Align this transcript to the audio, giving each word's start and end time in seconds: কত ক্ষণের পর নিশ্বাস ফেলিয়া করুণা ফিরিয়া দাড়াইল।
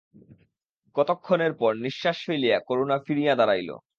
কত 0.95 1.09
ক্ষণের 1.23 1.53
পর 1.53 1.71
নিশ্বাস 1.85 2.17
ফেলিয়া 2.25 2.57
করুণা 2.67 2.97
ফিরিয়া 3.05 3.33
দাড়াইল। 3.35 3.69